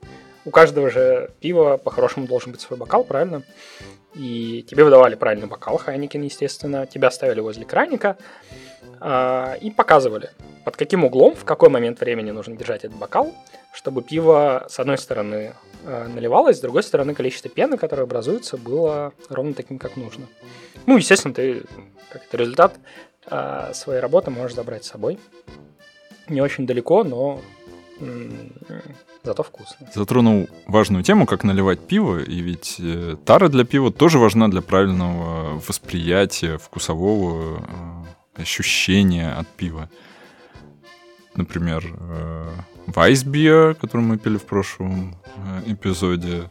[0.44, 3.42] у каждого же пива по-хорошему должен быть свой бокал, правильно?
[4.14, 6.87] И тебе выдавали правильный бокал, Хайникин, естественно.
[6.87, 8.16] Тебя ставили возле краника
[9.00, 10.31] э, и показывали,
[10.64, 13.35] под каким углом, в какой момент времени нужно держать этот бокал,
[13.74, 19.12] чтобы пиво, с одной стороны, э, наливалось, с другой стороны, количество пены, которое образуется, было
[19.29, 20.26] ровно таким, как нужно.
[20.87, 21.64] Ну, естественно, ты,
[22.11, 22.74] как это результат
[23.29, 25.18] э, своей работы можешь забрать с собой.
[26.29, 27.41] Не очень далеко, но
[29.23, 29.87] зато вкусно.
[29.95, 34.62] Затронул важную тему, как наливать пиво, и ведь э, тара для пива тоже важна для
[34.62, 37.62] правильного восприятия вкусового
[38.37, 39.91] э, ощущения от пива.
[41.35, 42.51] Например, э,
[42.87, 45.17] Вайсбиер, который мы пили в прошлом
[45.67, 46.51] эпизоде,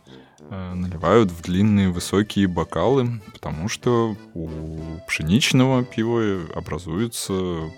[0.51, 7.71] наливают в длинные высокие бокалы, потому что у пшеничного пива образуется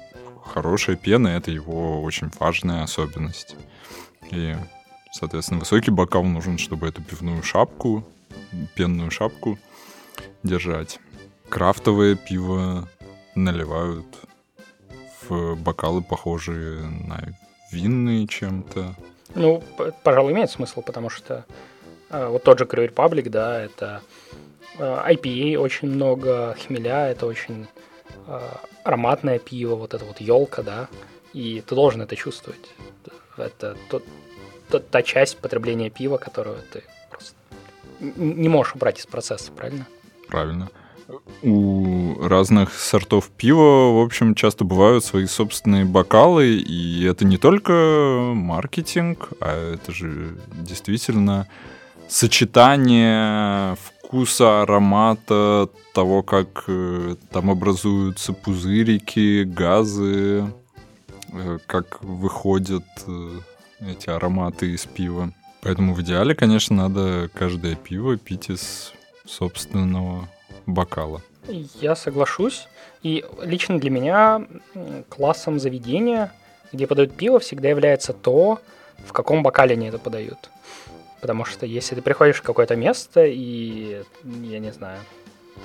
[0.47, 3.55] хорошая пена, это его очень важная особенность.
[4.31, 4.55] И,
[5.11, 8.03] соответственно, высокий бокал нужен, чтобы эту пивную шапку,
[8.75, 9.57] пенную шапку
[10.43, 10.99] держать.
[11.49, 12.87] Крафтовое пиво
[13.35, 14.05] наливают
[15.27, 17.23] в бокалы, похожие на
[17.71, 18.95] винные чем-то.
[19.35, 19.63] Ну,
[20.03, 21.45] пожалуй, имеет смысл, потому что
[22.09, 24.01] э, вот тот же Crew Republic, да, это
[24.77, 27.67] э, IPA очень много, хмеля, это очень
[28.83, 30.87] ароматное пиво, вот это вот елка, да,
[31.33, 32.69] и ты должен это чувствовать.
[33.37, 34.03] Это тот,
[34.69, 37.35] тот, та часть потребления пива, которую ты просто
[37.99, 39.87] не можешь убрать из процесса, правильно?
[40.27, 40.69] Правильно.
[41.41, 47.71] У разных сортов пива, в общем, часто бывают свои собственные бокалы, и это не только
[48.33, 51.47] маркетинг, а это же действительно
[52.09, 60.45] сочетание вкуса, аромата, того, как э, там образуются пузырики, газы,
[61.33, 63.39] э, как выходят э,
[63.81, 65.33] эти ароматы из пива.
[65.61, 68.93] Поэтому в идеале, конечно, надо каждое пиво пить из
[69.25, 70.29] собственного
[70.65, 71.21] бокала.
[71.81, 72.67] Я соглашусь.
[73.03, 74.47] И лично для меня
[75.09, 76.31] классом заведения,
[76.71, 78.59] где подают пиво, всегда является то,
[79.05, 80.49] в каком бокале они это подают.
[81.21, 84.99] Потому что если ты приходишь в какое-то место и, я не знаю,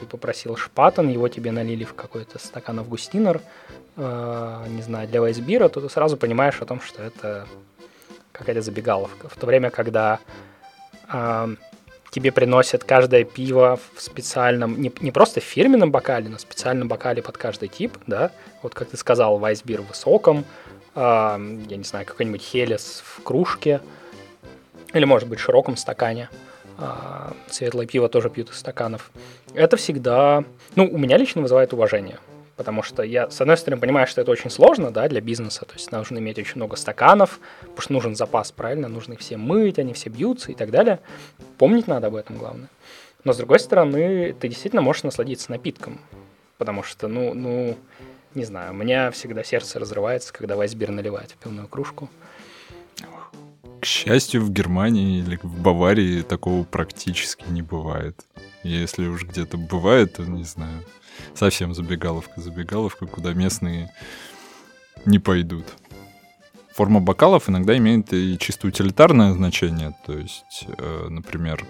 [0.00, 3.40] ты попросил шпатон, его тебе налили в какой-то стакан августинер,
[3.96, 7.46] э, не знаю, для вайсбира, то ты сразу понимаешь о том, что это
[8.32, 9.28] какая-то забегаловка.
[9.28, 10.18] В то время, когда
[11.12, 11.56] э,
[12.10, 16.88] тебе приносят каждое пиво в специальном, не, не просто в фирменном бокале, но в специальном
[16.88, 18.30] бокале под каждый тип, да,
[18.62, 20.44] вот как ты сказал, вайсбир в высоком,
[20.94, 21.00] э,
[21.68, 23.80] я не знаю, какой-нибудь хелес в кружке,
[24.92, 26.28] или, может быть, в широком стакане.
[26.78, 29.10] Э, светлое пиво тоже пьют из стаканов.
[29.54, 32.18] Это всегда, ну, у меня лично вызывает уважение
[32.56, 35.74] потому что я, с одной стороны, понимаю, что это очень сложно, да, для бизнеса, то
[35.74, 39.80] есть нужно иметь очень много стаканов, потому что нужен запас, правильно, нужно их все мыть,
[39.80, 41.00] они все бьются и так далее.
[41.58, 42.68] Помнить надо об этом, главное.
[43.24, 46.00] Но, с другой стороны, ты действительно можешь насладиться напитком,
[46.58, 47.76] потому что, ну, ну,
[48.34, 52.08] не знаю, у меня всегда сердце разрывается, когда вайсбир наливает в пивную кружку.
[53.82, 58.24] К счастью, в Германии или в Баварии такого практически не бывает.
[58.62, 60.84] Если уж где-то бывает, то не знаю
[61.34, 63.92] совсем забегаловка, забегаловка, куда местные
[65.04, 65.66] не пойдут.
[66.76, 69.96] Форма бокалов иногда имеет и чисто утилитарное значение.
[70.06, 71.66] То есть, э, например,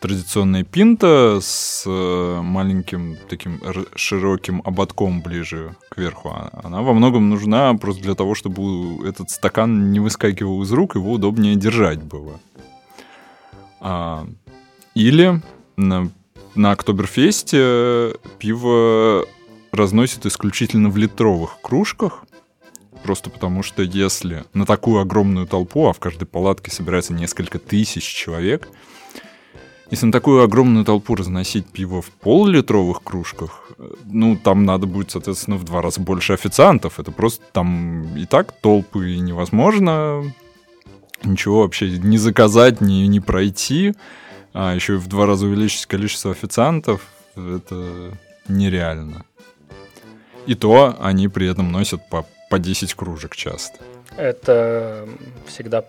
[0.00, 3.60] традиционная пинта с э, маленьким таким
[3.94, 9.30] широким ободком ближе к верху, а, она во многом нужна просто для того, чтобы этот
[9.30, 12.40] стакан не выскакивал из рук, его удобнее держать было.
[13.80, 14.26] А,
[14.94, 15.42] или
[15.76, 16.10] на
[16.56, 19.26] на Октоберфесте пиво
[19.72, 22.24] разносят исключительно в литровых кружках,
[23.02, 28.04] просто потому что если на такую огромную толпу, а в каждой палатке собирается несколько тысяч
[28.04, 28.68] человек,
[29.90, 33.70] если на такую огромную толпу разносить пиво в полулитровых кружках,
[34.04, 36.98] ну, там надо будет, соответственно, в два раза больше официантов.
[36.98, 40.24] Это просто там и так толпы невозможно
[41.24, 43.94] ничего вообще не заказать, не, не пройти
[44.58, 47.02] а еще и в два раза увеличить количество официантов,
[47.36, 48.16] это
[48.48, 49.26] нереально.
[50.46, 53.76] И то они при этом носят по, по 10 кружек часто.
[54.16, 55.06] Это
[55.46, 55.84] всегда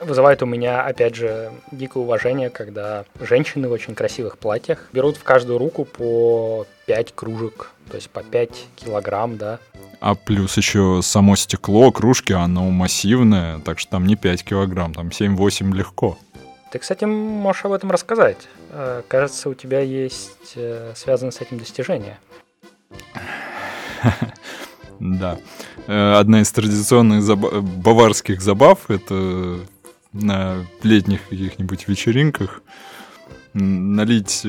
[0.00, 5.22] вызывает у меня, опять же, дикое уважение, когда женщины в очень красивых платьях берут в
[5.22, 9.58] каждую руку по 5 кружек, то есть по 5 килограмм, да.
[10.00, 15.08] А плюс еще само стекло кружки, оно массивное, так что там не 5 килограмм, там
[15.08, 16.18] 7-8 легко.
[16.70, 18.48] Ты, кстати, можешь об этом рассказать.
[18.70, 22.18] Э, кажется, у тебя есть э, связанное с этим достижение.
[25.00, 25.38] Да.
[25.88, 29.58] Э, одна из традиционных баварских забав— это
[30.14, 32.62] на летних каких-нибудь вечеринках
[33.52, 34.40] налить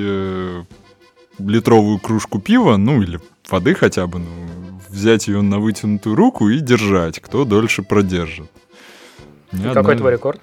[1.37, 6.59] литровую кружку пива, ну или воды хотя бы, ну, взять ее на вытянутую руку и
[6.59, 8.49] держать, кто дольше продержит.
[9.73, 10.41] Какой твой рекорд?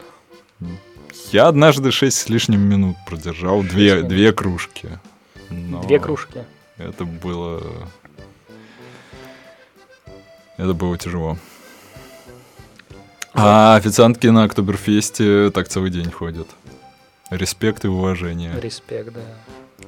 [1.33, 4.89] Я однажды 6 с лишним минут продержал две, две кружки.
[5.51, 6.45] Но две кружки.
[6.77, 7.63] Это было...
[10.59, 11.39] Это было тяжело.
[13.35, 16.49] А официантки на Октоберфесте так целый день ходят.
[17.31, 18.53] Респект и уважение.
[18.61, 19.21] Респект, да.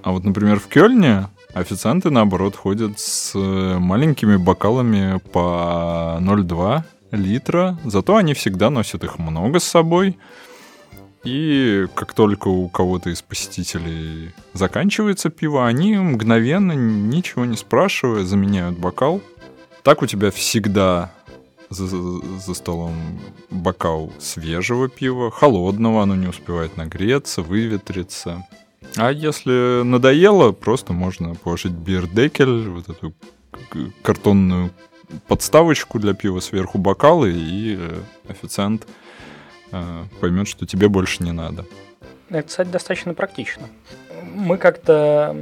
[0.03, 7.79] А вот, например, в Кёльне официанты, наоборот, ходят с маленькими бокалами по 0,2 литра.
[7.85, 10.19] Зато они всегда носят их много с собой.
[11.23, 18.79] И как только у кого-то из посетителей заканчивается пиво, они мгновенно, ничего не спрашивая, заменяют
[18.79, 19.23] бокал.
[19.83, 21.13] Так у тебя всегда
[21.71, 22.95] за, за столом
[23.51, 28.47] бокал свежего пива, холодного, оно не успевает нагреться, выветриться.
[28.97, 33.15] А если надоело, просто можно положить бирдекель, вот эту
[34.03, 34.71] картонную
[35.27, 38.87] подставочку для пива сверху бокалы, и э, официант
[39.75, 41.65] Э, поймет, что тебе больше не надо.
[42.31, 43.69] Это, кстати, достаточно практично.
[44.23, 45.37] Мы как-то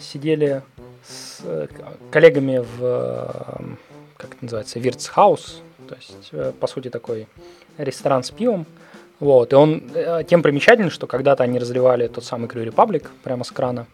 [0.00, 0.62] сидели
[1.06, 1.68] с э,
[2.10, 3.78] коллегами в,
[4.18, 7.26] как это называется, Вирцхаус, то есть, э, по сути, такой
[7.78, 8.66] ресторан с пивом.
[9.20, 9.82] Вот, и он
[10.28, 13.86] тем примечателен, что когда-то они разливали тот самый Крю Репаблик прямо с крана.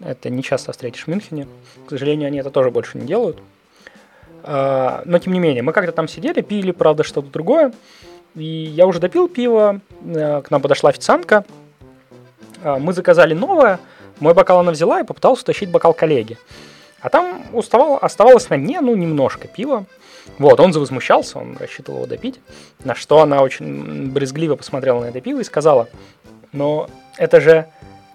[0.00, 1.48] Это не часто встретишь в Мюнхене.
[1.86, 3.38] К сожалению, они это тоже больше не делают.
[4.42, 7.72] А, но, тем не менее, мы как-то там сидели, пили, правда, что-то другое.
[8.36, 11.44] И я уже допил пиво, э, к нам подошла официантка,
[12.62, 13.80] э, мы заказали новое,
[14.20, 16.36] мой бокал она взяла и попыталась утащить бокал коллеги.
[17.06, 19.84] А там уставал, оставалось на дне, ну, немножко пива.
[20.38, 22.40] Вот, он завозмущался, он рассчитывал его допить.
[22.82, 25.88] На что она очень брезгливо посмотрела на это пиво и сказала,
[26.50, 27.68] но это же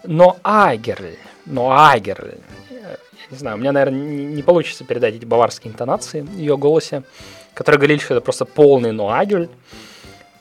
[0.04, 1.16] но агерль,
[1.46, 2.34] но агерль.
[2.70, 2.98] Я
[3.30, 7.04] не знаю, у меня, наверное, не, получится передать эти баварские интонации в ее голосе,
[7.54, 9.48] которые говорили, что это просто полный но агерль.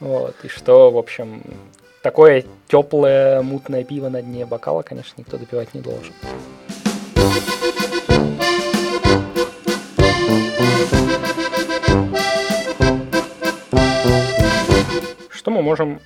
[0.00, 1.40] Вот, и что, в общем,
[2.02, 6.14] такое теплое мутное пиво на дне бокала, конечно, никто допивать не должен.
[15.60, 16.00] Что можем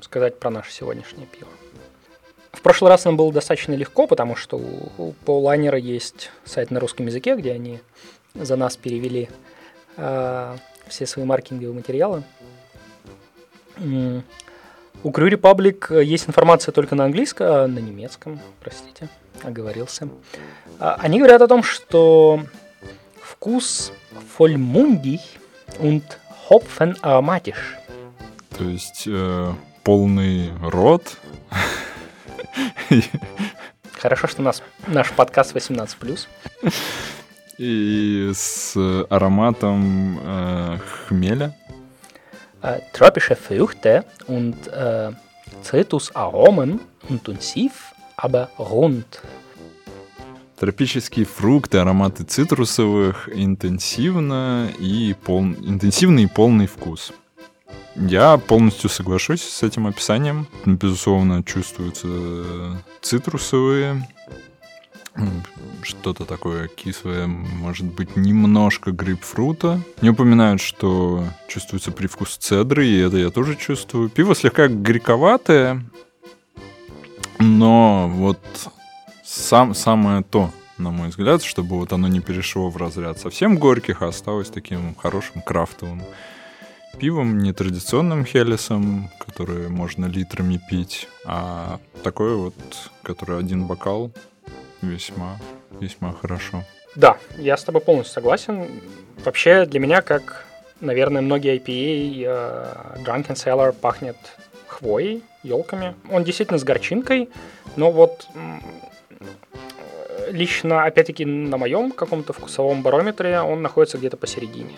[0.00, 1.50] сказать про наше сегодняшнее пиво.
[2.52, 7.04] В прошлый раз нам было достаточно легко, потому что у, Pauliner есть сайт на русском
[7.04, 7.80] языке, где они
[8.32, 9.28] за нас перевели
[9.98, 12.22] э, все свои маркетинговые материалы.
[13.76, 19.10] У Crew Republic есть информация только на английском, а на немецком, простите,
[19.42, 20.08] оговорился.
[20.78, 22.40] А, они говорят о том, что
[23.20, 23.92] вкус
[24.38, 25.20] vollmundig
[25.78, 26.04] und
[26.48, 27.76] hopfenaromatisch.
[28.56, 29.52] То есть э,
[29.84, 31.18] полный рот.
[34.00, 36.26] Хорошо, что у нас наш подкаст 18+.
[37.58, 38.76] И с
[39.10, 41.54] ароматом э, хмеля.
[42.92, 45.12] Tropische Früchte und äh,
[45.62, 49.20] Zitrusaromen intensiv, aber rund.
[50.58, 55.44] Тропические фрукты, ароматы цитрусовых, интенсивно и пол...
[55.44, 57.12] интенсивный и полный вкус.
[58.00, 60.46] Я полностью соглашусь с этим описанием.
[60.64, 64.06] Безусловно, чувствуются цитрусовые,
[65.82, 69.80] что-то такое кислое, может быть, немножко грейпфрута.
[70.00, 74.08] Не упоминают, что чувствуется привкус цедры, и это я тоже чувствую.
[74.10, 75.82] Пиво слегка горьковатое,
[77.40, 78.38] но вот
[79.24, 84.02] сам, самое то, на мой взгляд, чтобы вот оно не перешло в разряд совсем горьких,
[84.02, 86.02] а осталось таким хорошим крафтовым
[86.98, 92.54] пивом, не традиционным хелесом, который можно литрами пить, а такой вот,
[93.02, 94.10] который один бокал
[94.82, 95.38] весьма,
[95.80, 96.64] весьма хорошо.
[96.96, 98.66] Да, я с тобой полностью согласен.
[99.24, 100.46] Вообще для меня, как,
[100.80, 104.16] наверное, многие IPA, uh, Drunken Cellar пахнет
[104.66, 105.94] хвоей, елками.
[106.10, 107.28] Он действительно с горчинкой,
[107.76, 108.28] но вот
[110.30, 114.74] лично, опять-таки, на моем каком-то вкусовом барометре он находится где-то посередине.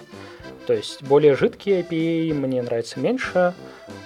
[0.71, 3.55] То есть более жидкие IPA мне нравится меньше,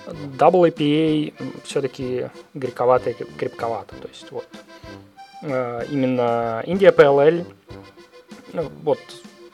[0.07, 1.35] Double IPA
[1.65, 3.95] все-таки горьковато крепковато.
[3.97, 4.47] То есть вот
[5.47, 7.45] Э, именно Индия PLL
[8.55, 8.99] ну, вот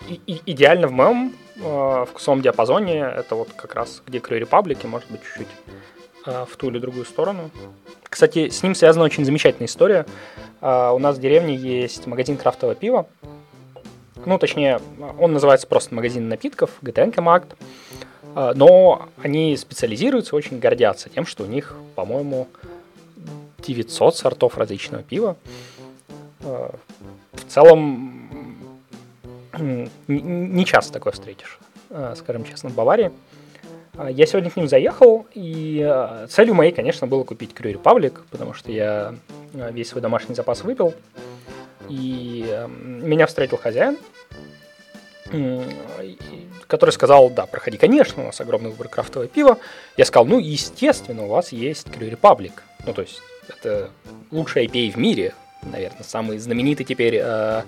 [0.08, 3.00] и, и, идеально в моем э, вкусовом диапазоне.
[3.00, 5.48] Это вот как раз где Crew Republic, и может быть чуть-чуть
[6.26, 7.50] э, в ту или другую сторону.
[8.04, 10.06] Кстати, с ним связана очень замечательная история.
[10.60, 13.08] Э, у нас в деревне есть магазин крафтового пива.
[14.26, 14.80] Ну, точнее,
[15.18, 16.70] он называется просто магазин напитков,
[17.20, 17.56] Магд.
[18.34, 22.48] Э, но они специализируются, очень гордятся тем, что у них, по-моему,
[23.62, 25.36] 900 сортов различного пива.
[26.40, 26.70] Э,
[27.32, 28.16] в целом
[30.08, 31.58] не часто такое встретишь,
[31.90, 33.12] э, скажем честно, в Баварии.
[33.94, 38.54] Э, я сегодня к ним заехал, и целью моей, конечно, было купить Crew Republic, потому
[38.54, 39.14] что я
[39.52, 40.94] весь свой домашний запас выпил.
[41.90, 43.98] И меня встретил хозяин,
[46.66, 49.58] который сказал, да, проходи, конечно, у нас огромный выбор крафтового пива.
[49.96, 52.52] Я сказал, ну, естественно, у вас есть Crew Republic.
[52.86, 53.90] Ну, то есть, это
[54.30, 57.62] лучший IPA в мире, наверное, самый знаменитый теперь, э,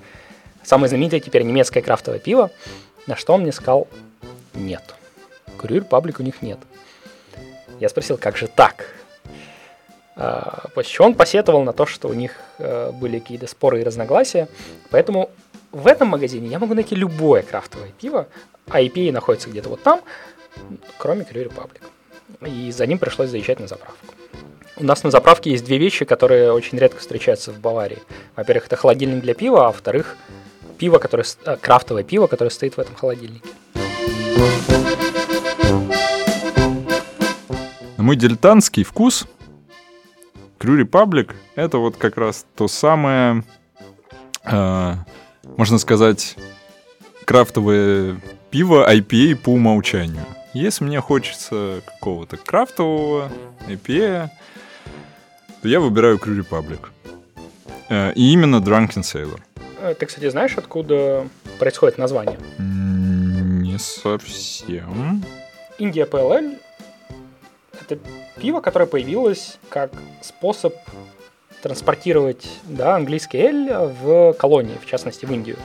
[0.62, 2.51] самое знаменитое теперь немецкое крафтовое пиво,
[3.07, 3.89] на что он мне сказал,
[4.55, 4.95] нет.
[5.59, 6.59] Курьер паблик у них нет.
[7.81, 8.87] Я спросил, как же так?
[10.15, 14.47] После чего он посетовал на то, что у них э, были какие-то споры и разногласия,
[14.91, 15.31] поэтому
[15.71, 18.29] в этом магазине я могу найти любое крафтовое пиво,
[18.69, 20.03] а IPA находится где-то вот там,
[20.99, 21.81] кроме Crew Republic.
[22.47, 24.05] И за ним пришлось заезжать на заправку.
[24.77, 27.99] У нас на заправке есть две вещи, которые очень редко встречаются в Баварии.
[28.37, 30.17] Во-первых, это холодильник для пива, а во-вторых,
[30.77, 33.49] пиво, которое, э, крафтовое пиво, которое стоит в этом холодильнике.
[38.03, 39.27] мой дилетантский вкус
[40.63, 43.43] Crew Republic это вот как раз то самое,
[44.45, 44.95] э,
[45.57, 46.37] можно сказать,
[47.25, 50.25] крафтовое пиво IPA по умолчанию.
[50.55, 53.33] Если мне хочется какого-то крафтового
[53.67, 54.31] IPA,
[55.63, 56.87] то я выбираю Crew Republic.
[57.89, 59.41] Э, и именно Drunken Sailor.
[59.81, 61.27] Э, ты, кстати, знаешь, откуда
[61.59, 62.39] происходит название?
[62.59, 65.25] Не совсем.
[65.79, 66.07] Индия
[67.83, 67.99] Это
[68.41, 70.74] пиво, которое появилось как способ
[71.62, 75.57] транспортировать да, английский эль в колонии, в частности в Индию.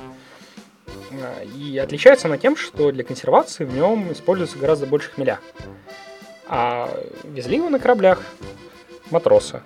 [1.12, 5.40] Э, и отличается она тем, что для консервации в нем используется гораздо больше хмеля.
[6.48, 6.90] А
[7.24, 8.22] везли его на кораблях
[9.10, 9.62] матросы.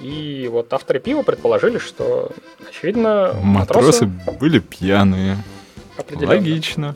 [0.00, 2.30] И вот авторы пива предположили, что,
[2.68, 5.36] очевидно, матросы, матросы были пьяные.
[6.20, 6.94] Логично.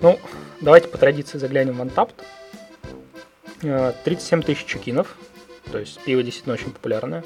[0.00, 0.18] Ну,
[0.60, 2.14] давайте по традиции заглянем в Антапт.
[3.60, 5.16] 37 тысяч чекинов,
[5.70, 7.24] то есть пиво действительно очень популярное.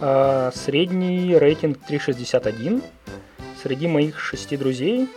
[0.00, 2.82] А, средний рейтинг 3,61.
[3.62, 5.08] Среди моих шести друзей,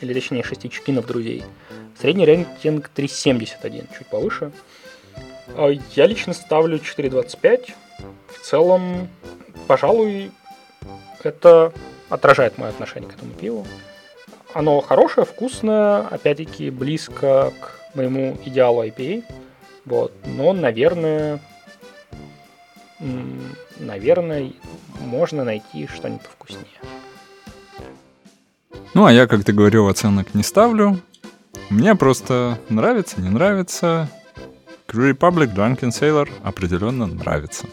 [0.00, 1.44] или точнее шести чекинов друзей,
[2.00, 4.52] Средний рейтинг 3.71, чуть повыше.
[5.48, 7.72] А я лично ставлю 4.25.
[8.28, 9.08] В целом,
[9.66, 10.30] пожалуй,
[11.22, 11.74] это
[12.08, 13.66] отражает мое отношение к этому пиву.
[14.54, 19.22] Оно хорошее, вкусное, опять-таки близко к моему идеалу IPA.
[19.84, 20.12] Вот.
[20.26, 21.40] Но, наверное,
[23.78, 24.52] наверное,
[25.00, 26.66] можно найти что-нибудь вкуснее.
[28.94, 31.00] Ну, а я, как ты говорил, оценок не ставлю.
[31.70, 34.08] Мне просто нравится, не нравится.
[34.88, 37.66] Crew Republic Drunken Sailor определенно нравится.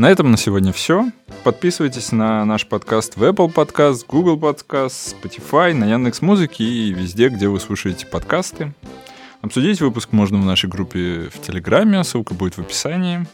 [0.00, 1.10] На этом на сегодня все.
[1.44, 7.28] Подписывайтесь на наш подкаст в Apple Podcast, Google Podcast, Spotify, на Яндекс Музыке и везде,
[7.28, 8.72] где вы слушаете подкасты.
[9.42, 13.26] Обсудить выпуск можно в нашей группе в Телеграме, ссылка будет в описании.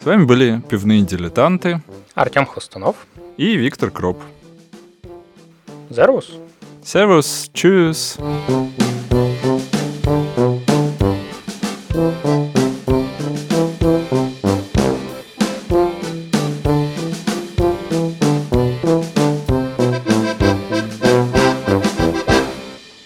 [0.00, 1.82] С вами были пивные дилетанты
[2.14, 2.96] Артем Хвостунов
[3.36, 4.22] и Виктор Кроп.
[5.90, 6.30] Сервус.
[6.82, 7.50] Сервус.
[7.52, 8.16] Чус.